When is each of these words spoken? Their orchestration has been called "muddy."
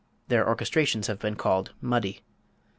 Their 0.29 0.47
orchestration 0.47 1.03
has 1.03 1.17
been 1.19 1.35
called 1.35 1.73
"muddy." 1.79 2.21